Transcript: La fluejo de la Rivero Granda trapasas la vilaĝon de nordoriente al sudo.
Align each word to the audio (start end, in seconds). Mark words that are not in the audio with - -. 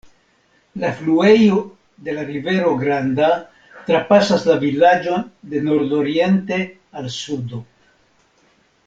La 0.83 0.87
fluejo 1.01 1.57
de 2.07 2.13
la 2.15 2.23
Rivero 2.29 2.71
Granda 2.79 3.29
trapasas 3.91 4.47
la 4.53 4.57
vilaĝon 4.67 5.29
de 5.53 5.63
nordoriente 5.69 6.61
al 7.03 7.13
sudo. 7.19 7.61